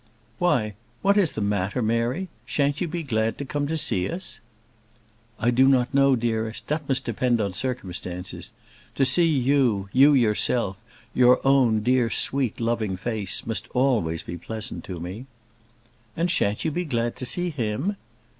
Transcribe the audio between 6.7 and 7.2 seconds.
must